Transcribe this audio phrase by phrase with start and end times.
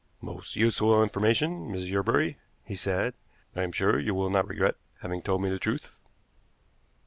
[0.23, 3.13] "Most useful information, Miss Yerbury," he said.
[3.55, 5.99] "I am sure you will not regret having told me the truth."